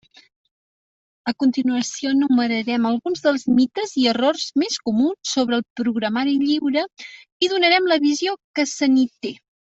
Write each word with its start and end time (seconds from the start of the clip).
A 1.31 1.33
continuació 1.43 2.13
enumerarem 2.13 2.87
alguns 2.91 3.21
dels 3.25 3.45
mites 3.59 3.93
i 4.05 4.07
errors 4.13 4.47
més 4.63 4.79
comuns 4.89 5.35
sobre 5.35 5.61
el 5.61 5.65
programari 5.83 6.35
lliure 6.47 6.87
i 7.47 7.51
donarem 7.55 7.93
la 7.93 8.01
visió 8.09 8.35
que 8.61 8.67
se 8.75 8.91
n'hi 8.97 9.07
té. 9.27 9.37